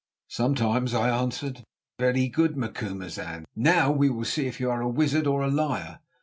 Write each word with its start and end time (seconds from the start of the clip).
"Sometimes," 0.31 0.95
I 0.95 1.11
answered. 1.15 1.63
"Very 1.99 2.27
good, 2.27 2.57
Macumazahn. 2.57 3.45
Now 3.55 3.91
we 3.91 4.09
will 4.09 4.25
see 4.25 4.47
if 4.47 4.59
you 4.59 4.71
are 4.71 4.81
a 4.81 4.89
wizard 4.89 5.27
or 5.27 5.43
a 5.43 5.47
liar. 5.51 5.99